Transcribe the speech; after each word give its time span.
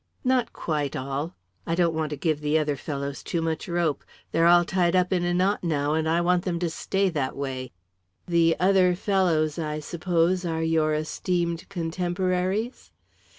"Not 0.23 0.51
quite 0.51 0.95
all. 0.95 1.35
I 1.67 1.75
don't 1.75 1.93
want 1.93 2.09
to 2.09 2.15
give 2.15 2.41
the 2.41 2.57
other 2.57 2.75
fellows 2.75 3.21
too 3.21 3.39
much 3.39 3.67
rope. 3.69 4.03
They're 4.31 4.47
all 4.47 4.65
tied 4.65 4.95
up 4.95 5.13
in 5.13 5.23
a 5.23 5.31
knot, 5.31 5.63
now, 5.63 5.93
and 5.93 6.09
I 6.09 6.21
want 6.21 6.43
them 6.43 6.57
to 6.57 6.71
stay 6.71 7.09
that 7.09 7.35
way." 7.37 7.71
"The 8.27 8.55
'other 8.59 8.95
fellows,' 8.95 9.59
I 9.59 9.79
suppose, 9.79 10.43
are 10.43 10.63
your 10.63 10.95
esteemed 10.95 11.69
contemporaries?" 11.69 12.89